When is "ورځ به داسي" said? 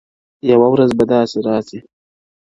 0.73-1.39